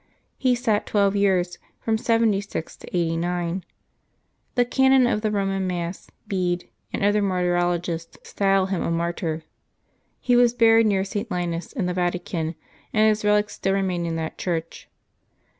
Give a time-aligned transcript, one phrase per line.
[0.39, 3.63] He sat twelve years, from 76 to 89.
[4.55, 9.43] The canon of the Eoman Mass, Bede, and other martyrologists, style him a martyr.
[10.19, 11.29] He was buried near St.
[11.29, 12.55] Linus, in the Vatican,
[12.91, 14.89] and his relics still remain in that church.